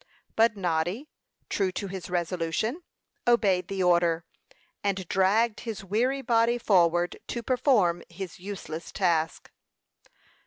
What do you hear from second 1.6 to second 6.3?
to his resolution, obeyed the order, and dragged his weary